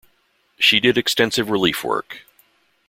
She 0.57 0.79
did 0.79 0.97
extensive 0.97 1.51
relief 1.51 1.83
work. 1.83 2.25